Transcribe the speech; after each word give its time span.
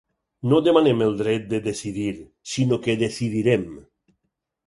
No 0.51 0.59
demanem 0.67 1.03
el 1.07 1.13
dret 1.19 1.43
de 1.51 1.59
decidir, 1.67 2.09
sinó 2.53 2.81
que 2.87 2.97
decidirem. 3.05 3.69